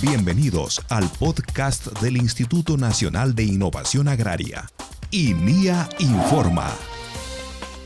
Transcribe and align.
Bienvenidos 0.00 0.80
al 0.90 1.10
podcast 1.18 1.88
del 2.00 2.18
Instituto 2.18 2.76
Nacional 2.76 3.34
de 3.34 3.42
Innovación 3.42 4.06
Agraria, 4.06 4.70
INIA 5.10 5.88
Informa. 5.98 6.70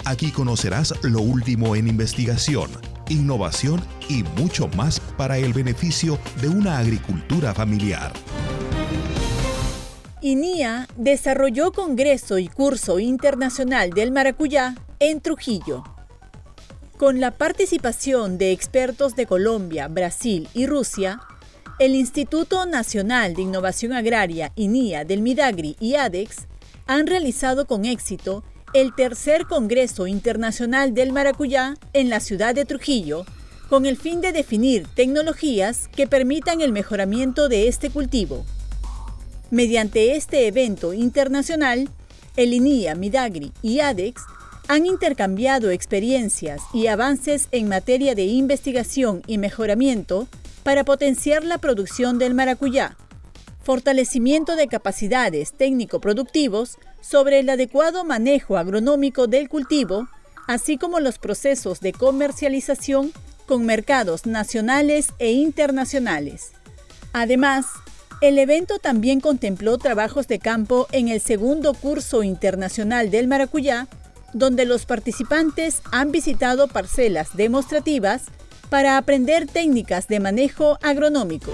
Aquí 0.05 0.31
conocerás 0.31 0.93
lo 1.03 1.23
último 1.23 1.75
en 1.75 1.89
investigación, 1.89 2.71
innovación 3.09 3.83
y 4.11 4.25
mucho 4.37 4.69
más 4.69 5.01
para 5.01 5.39
el 5.39 5.55
beneficio 5.55 6.19
de 6.43 6.51
una 6.51 6.77
agricultura 6.77 7.55
familiar. 7.55 8.13
INIA 10.21 10.89
desarrolló 10.97 11.73
Congreso 11.73 12.37
y 12.37 12.47
Curso 12.49 12.99
Internacional 12.99 13.89
del 13.89 14.13
Maracuyá 14.13 14.75
en 14.99 15.23
Trujillo. 15.23 15.83
Con 16.99 17.21
la 17.21 17.31
participación 17.31 18.37
de 18.37 18.53
expertos 18.53 19.17
de 19.17 19.27
Colombia, 19.27 19.89
Brasil 19.89 20.47
y 20.53 20.67
Rusia, 20.67 21.21
el 21.85 21.97
Instituto 21.97 22.65
Nacional 22.65 23.35
de 23.35 23.43
Innovación 23.43 23.93
Agraria, 23.93 24.53
INIA, 24.55 25.05
del 25.05 25.21
Midagri 25.21 25.75
y 25.81 25.97
ADEX 25.97 26.47
han 26.87 27.09
realizado 27.09 27.67
con 27.67 27.85
éxito 27.85 28.45
el 28.73 28.95
tercer 28.95 29.47
Congreso 29.47 30.07
Internacional 30.07 30.95
del 30.95 31.11
Maracuyá 31.11 31.75
en 31.93 32.09
la 32.09 32.21
ciudad 32.21 32.55
de 32.55 32.67
Trujillo, 32.67 33.27
con 33.69 33.85
el 33.85 33.97
fin 33.97 34.21
de 34.21 34.31
definir 34.31 34.87
tecnologías 34.95 35.89
que 35.89 36.07
permitan 36.07 36.61
el 36.61 36.71
mejoramiento 36.71 37.49
de 37.49 37.67
este 37.67 37.91
cultivo. 37.91 38.45
Mediante 39.51 40.15
este 40.15 40.47
evento 40.47 40.93
internacional, 40.93 41.89
el 42.37 42.55
INIA, 42.55 42.95
Midagri 42.95 43.51
y 43.61 43.81
ADEX 43.81 44.23
han 44.69 44.87
intercambiado 44.87 45.71
experiencias 45.71 46.63
y 46.73 46.87
avances 46.87 47.49
en 47.51 47.69
materia 47.69 48.15
de 48.15 48.27
investigación 48.27 49.23
y 49.27 49.39
mejoramiento 49.39 50.29
para 50.63 50.85
potenciar 50.85 51.45
la 51.45 51.59
producción 51.59 52.19
del 52.19 52.35
maracuyá, 52.35 52.97
fortalecimiento 53.63 54.57
de 54.57 54.69
capacidades 54.69 55.53
técnico-productivos 55.53 56.79
sobre 57.01 57.41
el 57.41 57.51
adecuado 57.51 58.05
manejo 58.05 58.57
agronómico 58.57 59.27
del 59.27 59.49
cultivo, 59.49 60.09
así 60.47 60.79
como 60.79 61.01
los 61.01 61.19
procesos 61.19 61.81
de 61.81 61.93
comercialización 61.93 63.13
con 63.47 63.67
mercados 63.67 64.27
nacionales 64.27 65.09
e 65.19 65.33
internacionales. 65.33 66.53
Además, 67.13 67.67
el 68.21 68.39
evento 68.39 68.79
también 68.79 69.21
contempló 69.21 69.79
trabajos 69.79 70.29
de 70.29 70.39
campo 70.39 70.87
en 70.93 71.09
el 71.09 71.21
segundo 71.21 71.75
curso 71.75 72.23
internacional 72.23 73.11
del 73.11 73.27
maracuyá, 73.27 73.89
donde 74.33 74.65
los 74.65 74.87
participantes 74.87 75.83
han 75.91 76.13
visitado 76.13 76.69
parcelas 76.69 77.37
demostrativas 77.37 78.23
para 78.73 78.97
aprender 78.97 79.47
técnicas 79.47 80.09
de 80.09 80.19
manejo 80.19 80.79
agronómicos. 80.81 81.53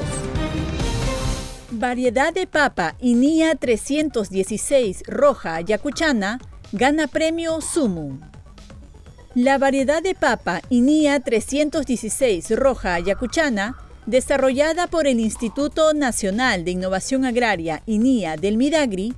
Variedad 1.73 2.33
de 2.33 2.47
papa 2.47 2.95
INIA 3.01 3.57
316 3.57 5.03
roja 5.05 5.57
ayacuchana 5.57 6.39
gana 6.71 7.09
premio 7.09 7.61
Sumu. 7.61 8.21
La 9.35 9.59
variedad 9.59 10.01
de 10.01 10.15
papa 10.15 10.63
INIA 10.71 11.19
316 11.19 12.57
roja 12.57 12.95
ayacuchana 12.95 13.77
desarrollada 14.07 14.87
por 14.87 15.09
el 15.09 15.19
Instituto 15.19 15.95
Nacional 15.95 16.65
de 16.65 16.71
Innovación 16.71 17.25
Agraria 17.25 17.83
INIA 17.87 18.37
del 18.37 18.57
Midagri, 18.57 19.13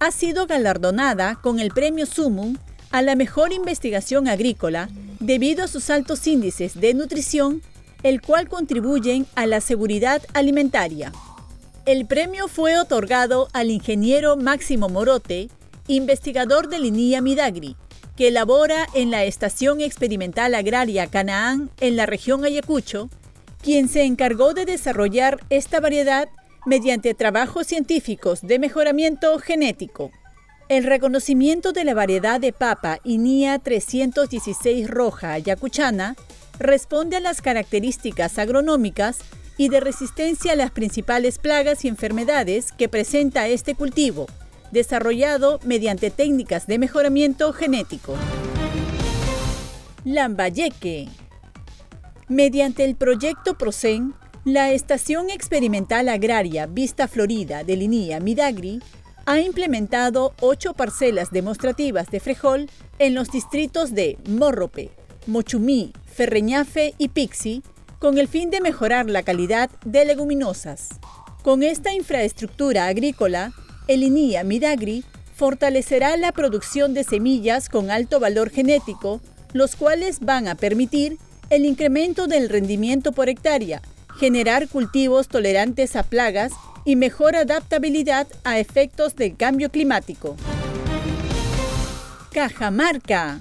ha 0.00 0.10
sido 0.10 0.46
galardonada 0.46 1.36
con 1.36 1.60
el 1.60 1.70
Premio 1.70 2.04
Sumum 2.04 2.58
a 2.90 3.00
la 3.00 3.16
mejor 3.16 3.54
investigación 3.54 4.28
agrícola 4.28 4.90
debido 5.20 5.64
a 5.64 5.68
sus 5.68 5.90
altos 5.90 6.26
índices 6.26 6.80
de 6.80 6.94
nutrición, 6.94 7.62
el 8.02 8.20
cual 8.22 8.48
contribuyen 8.48 9.26
a 9.34 9.46
la 9.46 9.60
seguridad 9.60 10.22
alimentaria. 10.34 11.12
El 11.86 12.06
premio 12.06 12.48
fue 12.48 12.78
otorgado 12.78 13.48
al 13.52 13.70
ingeniero 13.70 14.36
Máximo 14.36 14.88
Morote, 14.88 15.48
investigador 15.86 16.68
del 16.68 16.84
INIA 16.84 17.20
Midagri, 17.20 17.76
que 18.16 18.28
elabora 18.28 18.86
en 18.94 19.10
la 19.10 19.24
Estación 19.24 19.80
Experimental 19.80 20.54
Agraria 20.54 21.06
Canaán 21.06 21.70
en 21.80 21.96
la 21.96 22.04
región 22.04 22.44
Ayacucho 22.44 23.08
quien 23.62 23.88
se 23.88 24.04
encargó 24.04 24.54
de 24.54 24.64
desarrollar 24.64 25.40
esta 25.50 25.80
variedad 25.80 26.28
mediante 26.66 27.14
trabajos 27.14 27.66
científicos 27.66 28.40
de 28.42 28.58
mejoramiento 28.58 29.38
genético. 29.38 30.10
El 30.68 30.84
reconocimiento 30.84 31.72
de 31.72 31.82
la 31.84 31.94
variedad 31.94 32.38
de 32.38 32.52
papa 32.52 33.00
INIA 33.02 33.58
316 33.58 34.86
roja 34.86 35.32
ayacuchana 35.32 36.14
responde 36.58 37.16
a 37.16 37.20
las 37.20 37.40
características 37.40 38.38
agronómicas 38.38 39.20
y 39.56 39.70
de 39.70 39.80
resistencia 39.80 40.52
a 40.52 40.56
las 40.56 40.70
principales 40.70 41.38
plagas 41.38 41.86
y 41.86 41.88
enfermedades 41.88 42.72
que 42.72 42.90
presenta 42.90 43.48
este 43.48 43.74
cultivo, 43.74 44.26
desarrollado 44.70 45.58
mediante 45.64 46.10
técnicas 46.10 46.66
de 46.66 46.78
mejoramiento 46.78 47.54
genético. 47.54 48.14
Lambayeque 50.04 51.08
Mediante 52.28 52.84
el 52.84 52.94
proyecto 52.94 53.56
PROCEN, 53.56 54.12
la 54.44 54.70
Estación 54.72 55.30
Experimental 55.30 56.10
Agraria 56.10 56.66
Vista 56.66 57.08
Florida 57.08 57.64
de 57.64 57.76
Linía 57.76 58.20
Midagri 58.20 58.82
ha 59.28 59.40
implementado 59.40 60.32
ocho 60.40 60.72
parcelas 60.72 61.30
demostrativas 61.30 62.10
de 62.10 62.18
frijol 62.18 62.70
en 62.98 63.14
los 63.14 63.30
distritos 63.30 63.92
de 63.92 64.16
Morrope, 64.26 64.90
Mochumí, 65.26 65.92
Ferreñafe 66.06 66.94
y 66.96 67.08
Pixi, 67.08 67.62
con 67.98 68.16
el 68.16 68.26
fin 68.26 68.48
de 68.48 68.62
mejorar 68.62 69.10
la 69.10 69.22
calidad 69.22 69.68
de 69.84 70.06
leguminosas. 70.06 70.88
Con 71.42 71.62
esta 71.62 71.92
infraestructura 71.92 72.86
agrícola, 72.86 73.52
el 73.86 74.02
INIA 74.02 74.44
Midagri 74.44 75.04
fortalecerá 75.34 76.16
la 76.16 76.32
producción 76.32 76.94
de 76.94 77.04
semillas 77.04 77.68
con 77.68 77.90
alto 77.90 78.20
valor 78.20 78.48
genético, 78.48 79.20
los 79.52 79.76
cuales 79.76 80.20
van 80.20 80.48
a 80.48 80.54
permitir 80.54 81.18
el 81.50 81.66
incremento 81.66 82.28
del 82.28 82.48
rendimiento 82.48 83.12
por 83.12 83.28
hectárea, 83.28 83.82
generar 84.18 84.68
cultivos 84.68 85.28
tolerantes 85.28 85.96
a 85.96 86.02
plagas 86.02 86.52
y 86.88 86.96
mejor 86.96 87.36
adaptabilidad 87.36 88.26
a 88.44 88.58
efectos 88.58 89.14
del 89.14 89.36
cambio 89.36 89.70
climático. 89.70 90.36
Cajamarca. 92.32 93.38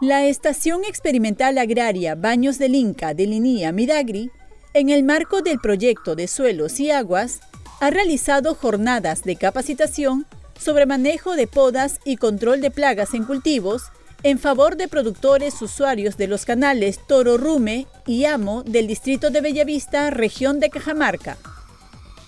La 0.00 0.24
Estación 0.26 0.84
Experimental 0.84 1.58
Agraria 1.58 2.14
Baños 2.14 2.60
del 2.60 2.76
Inca 2.76 3.12
de 3.12 3.26
Linía 3.26 3.72
Midagri, 3.72 4.30
en 4.72 4.90
el 4.90 5.02
marco 5.02 5.42
del 5.42 5.58
proyecto 5.58 6.14
de 6.14 6.28
suelos 6.28 6.78
y 6.78 6.92
aguas, 6.92 7.40
ha 7.80 7.90
realizado 7.90 8.54
jornadas 8.54 9.24
de 9.24 9.34
capacitación 9.34 10.24
sobre 10.56 10.86
manejo 10.86 11.34
de 11.34 11.48
podas 11.48 11.98
y 12.04 12.18
control 12.18 12.60
de 12.60 12.70
plagas 12.70 13.14
en 13.14 13.24
cultivos 13.24 13.90
en 14.22 14.38
favor 14.38 14.76
de 14.76 14.86
productores 14.86 15.60
usuarios 15.60 16.16
de 16.16 16.28
los 16.28 16.44
canales 16.44 17.00
Toro 17.08 17.36
Rume 17.36 17.88
y 18.06 18.26
Amo 18.26 18.62
del 18.62 18.86
distrito 18.86 19.30
de 19.30 19.40
Bellavista, 19.40 20.10
región 20.10 20.60
de 20.60 20.70
Cajamarca. 20.70 21.36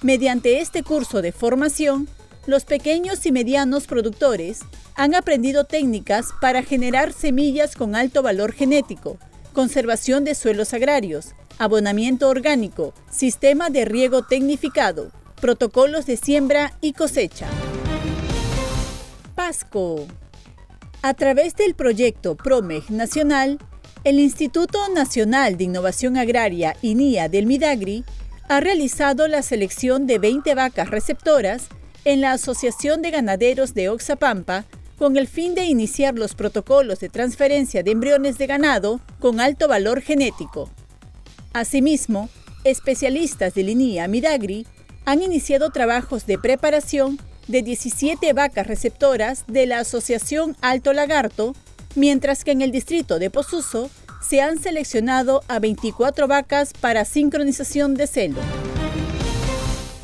Mediante 0.07 0.61
este 0.61 0.85
curso 0.85 1.21
de 1.21 1.33
formación, 1.33 2.09
los 2.47 2.65
pequeños 2.65 3.27
y 3.27 3.33
medianos 3.33 3.89
productores 3.89 4.61
han 4.95 5.17
aprendido 5.17 5.65
técnicas 5.65 6.29
para 6.41 6.63
generar 6.63 7.13
semillas 7.13 7.75
con 7.75 7.97
alto 7.97 8.23
valor 8.23 8.53
genético, 8.53 9.19
conservación 9.53 10.23
de 10.23 10.37
suelos 10.37 10.75
agrarios, 10.75 11.35
abonamiento 11.59 12.29
orgánico, 12.29 12.95
sistema 13.11 13.69
de 13.69 13.85
riego 13.85 14.23
tecnificado, 14.23 15.11
protocolos 15.41 16.07
de 16.07 16.17
siembra 16.17 16.79
y 16.81 16.93
cosecha. 16.93 17.49
Pasco. 19.35 20.07
A 21.03 21.15
través 21.15 21.57
del 21.57 21.75
proyecto 21.75 22.37
PROMEG 22.37 22.93
Nacional, 22.93 23.59
el 24.05 24.21
Instituto 24.21 24.79
Nacional 24.95 25.57
de 25.57 25.65
Innovación 25.65 26.17
Agraria 26.17 26.77
INIA 26.81 27.29
del 27.29 27.47
Midagri 27.47 28.05
ha 28.49 28.61
realizado 28.61 29.27
la 29.27 29.43
selección 29.43 30.07
de 30.07 30.19
20 30.19 30.55
vacas 30.55 30.91
receptoras 30.91 31.69
en 32.05 32.21
la 32.21 32.33
Asociación 32.33 33.03
de 33.03 33.11
Ganaderos 33.11 33.75
de 33.75 33.89
Oxapampa 33.89 34.65
con 34.99 35.17
el 35.17 35.27
fin 35.27 35.55
de 35.55 35.65
iniciar 35.65 36.15
los 36.15 36.35
protocolos 36.35 37.01
de 37.01 37.09
transferencia 37.09 37.83
de 37.83 37.91
embriones 37.91 38.39
de 38.39 38.47
ganado 38.47 39.01
con 39.19 39.41
alto 39.41 39.69
valor 39.69 40.01
genético. 40.01 40.71
Asimismo, 41.53 42.29
especialistas 42.65 43.55
del 43.55 43.71
INIA 43.71 44.09
Midagri 44.09 44.67
han 45.05 45.23
iniciado 45.23 45.71
trabajos 45.71 46.27
de 46.27 46.39
preparación 46.39 47.19
de 47.49 47.63
17 47.63 48.33
vacas 48.33 48.67
receptoras 48.67 49.45
de 49.49 49.67
la 49.67 49.81
Asociación 49.81 50.57
Alto 50.61 50.93
Lagarto, 50.93 51.55
mientras 51.95 52.45
que 52.45 52.53
en 52.53 52.63
el 52.63 52.71
distrito 52.71 53.19
de 53.19 53.31
Pozuzo 53.31 53.91
se 54.27 54.41
han 54.41 54.59
seleccionado 54.59 55.43
a 55.47 55.59
24 55.59 56.27
vacas 56.27 56.73
para 56.81 57.05
sincronización 57.05 57.95
de 57.95 58.07
celo. 58.07 58.41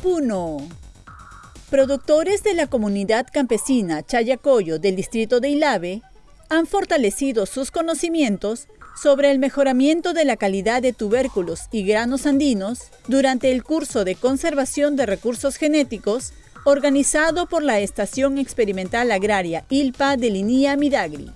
Puno. 0.01 0.57
Productores 1.69 2.43
de 2.43 2.53
la 2.53 2.67
comunidad 2.67 3.27
campesina 3.31 4.03
Chayacoyo 4.03 4.79
del 4.79 4.95
distrito 4.95 5.39
de 5.39 5.49
Ilave 5.49 6.01
han 6.49 6.67
fortalecido 6.67 7.45
sus 7.45 7.71
conocimientos 7.71 8.67
sobre 9.01 9.31
el 9.31 9.39
mejoramiento 9.39 10.13
de 10.13 10.23
la 10.23 10.37
calidad 10.37 10.81
de 10.81 10.93
tubérculos 10.93 11.61
y 11.71 11.83
granos 11.83 12.25
andinos 12.25 12.91
durante 13.07 13.51
el 13.51 13.63
curso 13.63 14.05
de 14.05 14.15
conservación 14.15 14.95
de 14.95 15.07
recursos 15.07 15.57
genéticos 15.57 16.31
organizado 16.63 17.47
por 17.47 17.63
la 17.63 17.79
Estación 17.79 18.37
Experimental 18.37 19.11
Agraria 19.11 19.65
ILPA 19.69 20.15
de 20.15 20.29
Linía 20.29 20.77
Midagri. 20.77 21.31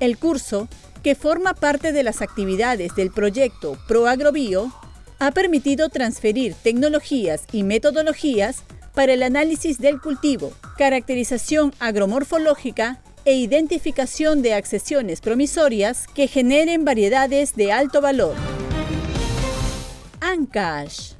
El 0.00 0.16
curso, 0.16 0.68
que 1.02 1.14
forma 1.14 1.54
parte 1.54 1.92
de 1.92 2.02
las 2.02 2.22
actividades 2.22 2.94
del 2.94 3.10
proyecto 3.10 3.78
ProAgrobio, 3.88 4.72
ha 5.18 5.30
permitido 5.32 5.88
transferir 5.88 6.54
tecnologías 6.54 7.44
y 7.52 7.62
metodologías 7.62 8.62
para 8.94 9.12
el 9.12 9.22
análisis 9.22 9.78
del 9.78 10.00
cultivo, 10.00 10.52
caracterización 10.76 11.72
agromorfológica 11.78 13.00
e 13.24 13.34
identificación 13.34 14.42
de 14.42 14.54
accesiones 14.54 15.20
promisorias 15.20 16.06
que 16.06 16.26
generen 16.26 16.84
variedades 16.84 17.54
de 17.54 17.70
alto 17.70 18.00
valor. 18.00 18.34
ANCASH 20.20 21.12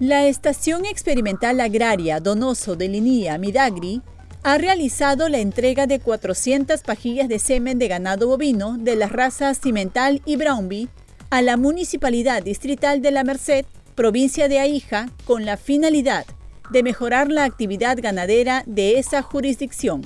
La 0.00 0.26
Estación 0.26 0.84
Experimental 0.84 1.60
Agraria 1.60 2.20
Donoso 2.20 2.76
de 2.76 2.88
Linía 2.88 3.38
Midagri 3.38 4.02
ha 4.48 4.56
realizado 4.56 5.28
la 5.28 5.40
entrega 5.40 5.86
de 5.86 6.00
400 6.00 6.80
pajillas 6.80 7.28
de 7.28 7.38
semen 7.38 7.78
de 7.78 7.86
ganado 7.86 8.28
bovino 8.28 8.78
de 8.78 8.96
las 8.96 9.12
razas 9.12 9.60
Cimental 9.60 10.22
y 10.24 10.36
Brownby 10.36 10.88
a 11.28 11.42
la 11.42 11.58
Municipalidad 11.58 12.42
Distrital 12.42 13.02
de 13.02 13.10
La 13.10 13.24
Merced, 13.24 13.66
provincia 13.94 14.48
de 14.48 14.58
Aija, 14.58 15.10
con 15.26 15.44
la 15.44 15.58
finalidad 15.58 16.24
de 16.70 16.82
mejorar 16.82 17.30
la 17.30 17.44
actividad 17.44 17.98
ganadera 18.00 18.62
de 18.64 18.98
esa 18.98 19.20
jurisdicción. 19.20 20.00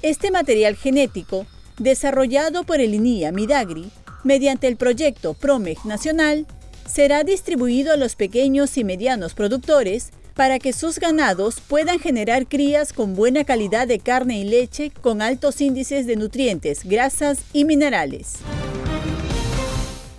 Este 0.00 0.30
material 0.30 0.74
genético, 0.74 1.44
desarrollado 1.76 2.64
por 2.64 2.80
el 2.80 2.94
INIA 2.94 3.30
Midagri, 3.30 3.90
mediante 4.22 4.68
el 4.68 4.76
proyecto 4.76 5.34
PROMEG 5.34 5.84
Nacional, 5.84 6.46
será 6.86 7.24
distribuido 7.24 7.92
a 7.92 7.98
los 7.98 8.16
pequeños 8.16 8.78
y 8.78 8.84
medianos 8.84 9.34
productores 9.34 10.12
para 10.34 10.58
que 10.58 10.72
sus 10.72 10.98
ganados 10.98 11.60
puedan 11.60 11.98
generar 11.98 12.46
crías 12.46 12.92
con 12.92 13.14
buena 13.14 13.44
calidad 13.44 13.86
de 13.86 14.00
carne 14.00 14.38
y 14.38 14.44
leche 14.44 14.90
con 14.90 15.22
altos 15.22 15.60
índices 15.60 16.06
de 16.06 16.16
nutrientes, 16.16 16.84
grasas 16.84 17.38
y 17.52 17.64
minerales. 17.64 18.34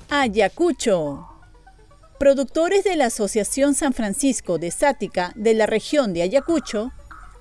Ayacucho. 0.10 1.28
Productores 2.18 2.86
de 2.86 2.96
la 2.96 3.08
Asociación 3.08 3.76
San 3.76 3.94
Francisco 3.94 4.58
de 4.58 4.72
Sática 4.72 5.34
de 5.36 5.54
la 5.54 5.66
región 5.66 6.14
de 6.14 6.22
Ayacucho 6.22 6.94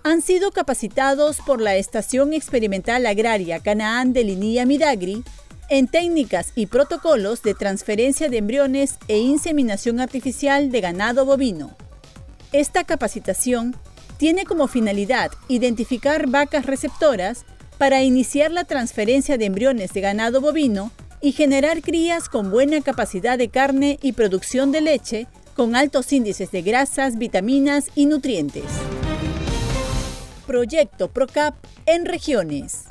han 0.02 0.20
sido 0.20 0.50
capacitados 0.50 1.38
por 1.46 1.60
la 1.60 1.76
Estación 1.76 2.32
Experimental 2.32 3.06
Agraria 3.06 3.60
Canaán 3.60 4.12
de 4.12 4.24
Linía 4.24 4.66
Midagri 4.66 5.22
en 5.70 5.86
técnicas 5.86 6.52
y 6.56 6.66
protocolos 6.66 7.42
de 7.42 7.54
transferencia 7.54 8.28
de 8.28 8.38
embriones 8.38 8.96
e 9.08 9.18
inseminación 9.18 10.00
artificial 10.00 10.70
de 10.70 10.80
ganado 10.80 11.24
bovino. 11.24 11.76
Esta 12.54 12.84
capacitación 12.84 13.74
tiene 14.16 14.44
como 14.44 14.68
finalidad 14.68 15.32
identificar 15.48 16.28
vacas 16.28 16.66
receptoras 16.66 17.44
para 17.78 18.04
iniciar 18.04 18.52
la 18.52 18.62
transferencia 18.62 19.36
de 19.36 19.46
embriones 19.46 19.92
de 19.92 20.00
ganado 20.00 20.40
bovino 20.40 20.92
y 21.20 21.32
generar 21.32 21.82
crías 21.82 22.28
con 22.28 22.52
buena 22.52 22.80
capacidad 22.80 23.36
de 23.36 23.48
carne 23.48 23.98
y 24.02 24.12
producción 24.12 24.70
de 24.70 24.82
leche 24.82 25.26
con 25.56 25.74
altos 25.74 26.12
índices 26.12 26.52
de 26.52 26.62
grasas, 26.62 27.18
vitaminas 27.18 27.90
y 27.96 28.06
nutrientes. 28.06 28.62
Proyecto 30.46 31.10
PROCAP 31.10 31.56
en 31.86 32.04
regiones. 32.04 32.84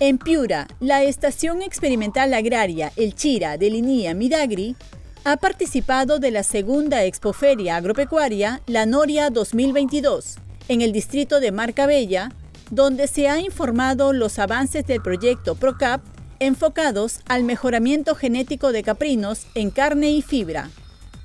En 0.00 0.16
Piura, 0.16 0.68
la 0.80 1.02
Estación 1.02 1.60
Experimental 1.60 2.32
Agraria 2.32 2.92
El 2.96 3.14
Chira 3.14 3.58
de 3.58 3.68
Linía 3.68 4.14
Midagri 4.14 4.74
ha 5.24 5.36
participado 5.36 6.18
de 6.18 6.30
la 6.30 6.42
segunda 6.42 7.04
Expoferia 7.04 7.76
Agropecuaria 7.76 8.60
La 8.66 8.86
Noria 8.86 9.30
2022 9.30 10.36
en 10.68 10.82
el 10.82 10.92
distrito 10.92 11.38
de 11.38 11.52
Marcabella, 11.52 12.32
donde 12.70 13.06
se 13.06 13.28
ha 13.28 13.38
informado 13.38 14.12
los 14.12 14.38
avances 14.38 14.86
del 14.86 15.00
proyecto 15.00 15.54
PROCAP 15.54 16.02
enfocados 16.40 17.20
al 17.26 17.44
mejoramiento 17.44 18.16
genético 18.16 18.72
de 18.72 18.82
caprinos 18.82 19.46
en 19.54 19.70
carne 19.70 20.10
y 20.10 20.22
fibra. 20.22 20.70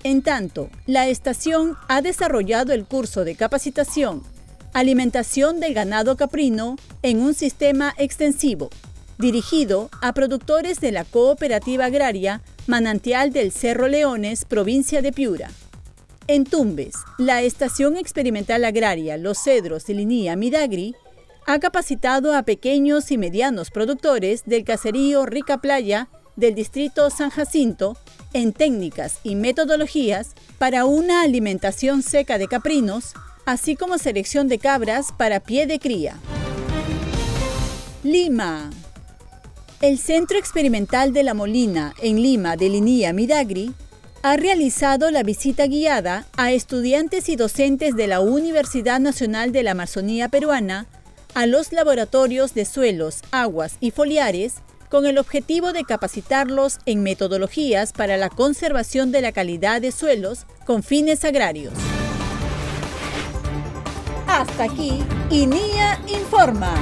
En 0.03 0.21
tanto, 0.21 0.69
la 0.85 1.07
estación 1.07 1.75
ha 1.87 2.01
desarrollado 2.01 2.73
el 2.73 2.85
curso 2.85 3.23
de 3.23 3.35
capacitación 3.35 4.21
Alimentación 4.73 5.59
del 5.59 5.73
ganado 5.73 6.17
caprino 6.17 6.75
en 7.01 7.19
un 7.19 7.33
sistema 7.33 7.95
extensivo, 7.97 8.69
dirigido 9.17 9.89
a 10.01 10.13
productores 10.13 10.79
de 10.81 10.91
la 10.91 11.03
cooperativa 11.03 11.85
agraria 11.85 12.43
Manantial 12.67 13.31
del 13.31 13.53
Cerro 13.53 13.87
Leones, 13.87 14.43
provincia 14.43 15.01
de 15.01 15.13
Piura. 15.13 15.49
En 16.27 16.43
Tumbes, 16.43 16.95
la 17.17 17.41
Estación 17.41 17.95
Experimental 17.95 18.65
Agraria 18.65 19.15
Los 19.15 19.37
Cedros 19.41 19.85
de 19.85 19.93
Linía 19.93 20.35
Midagri 20.35 20.93
ha 21.45 21.59
capacitado 21.59 22.35
a 22.35 22.43
pequeños 22.43 23.09
y 23.11 23.17
medianos 23.17 23.71
productores 23.71 24.43
del 24.45 24.65
caserío 24.65 25.25
Rica 25.25 25.59
Playa 25.59 26.09
del 26.35 26.55
distrito 26.55 27.09
San 27.09 27.29
Jacinto 27.29 27.97
en 28.33 28.51
técnicas 28.51 29.19
y 29.23 29.35
metodologías 29.35 30.33
para 30.57 30.83
una 30.83 31.21
alimentación 31.21 32.03
seca 32.03 32.37
de 32.37 32.49
caprinos, 32.49 33.13
así 33.45 33.77
como 33.77 33.97
selección 33.97 34.49
de 34.49 34.59
cabras 34.59 35.13
para 35.17 35.39
pie 35.39 35.67
de 35.67 35.79
cría. 35.79 36.17
Lima. 38.03 38.69
El 39.79 39.99
Centro 39.99 40.39
Experimental 40.39 41.13
de 41.13 41.21
la 41.21 41.35
Molina 41.35 41.93
en 42.01 42.19
Lima 42.19 42.55
de 42.55 42.67
Linía 42.67 43.13
Midagri 43.13 43.73
ha 44.23 44.35
realizado 44.35 45.11
la 45.11 45.21
visita 45.21 45.67
guiada 45.67 46.25
a 46.35 46.51
estudiantes 46.51 47.29
y 47.29 47.35
docentes 47.35 47.95
de 47.95 48.07
la 48.07 48.19
Universidad 48.19 48.99
Nacional 48.99 49.51
de 49.51 49.61
la 49.61 49.71
Amazonía 49.71 50.29
Peruana 50.29 50.87
a 51.35 51.45
los 51.45 51.73
laboratorios 51.73 52.55
de 52.55 52.65
suelos, 52.65 53.19
aguas 53.29 53.77
y 53.79 53.91
foliares 53.91 54.55
con 54.89 55.05
el 55.05 55.19
objetivo 55.19 55.73
de 55.73 55.83
capacitarlos 55.83 56.79
en 56.87 57.03
metodologías 57.03 57.93
para 57.93 58.17
la 58.17 58.29
conservación 58.29 59.11
de 59.11 59.21
la 59.21 59.31
calidad 59.31 59.79
de 59.79 59.91
suelos 59.91 60.47
con 60.65 60.81
fines 60.81 61.23
agrarios. 61.23 61.73
Hasta 64.25 64.63
aquí, 64.63 65.03
INIA 65.29 66.01
Informa. 66.07 66.73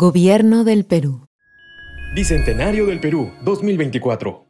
Gobierno 0.00 0.64
del 0.64 0.86
Perú. 0.86 1.26
Bicentenario 2.14 2.86
del 2.86 3.00
Perú 3.00 3.32
2024. 3.44 4.49